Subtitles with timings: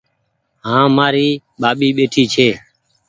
[0.65, 1.27] هآنٚ مآري
[1.59, 2.49] ٻآٻي ٻيٺي ڇي